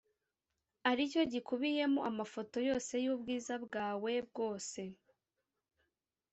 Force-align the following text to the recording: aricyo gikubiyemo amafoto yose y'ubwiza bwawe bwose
aricyo 0.89 1.21
gikubiyemo 1.33 1.99
amafoto 2.09 2.57
yose 2.67 2.93
y'ubwiza 3.05 3.53
bwawe 3.65 4.11
bwose 4.27 4.81